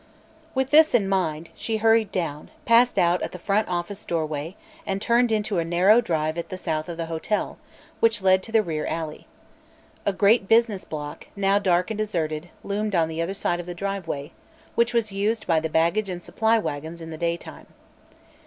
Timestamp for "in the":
16.99-17.15